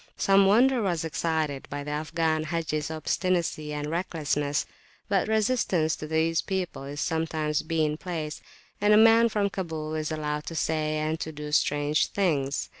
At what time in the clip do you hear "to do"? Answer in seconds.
11.19-11.51